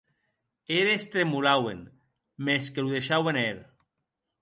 [0.77, 1.81] Eres tremolauen,
[2.49, 3.57] mès que lo deishauen hèr.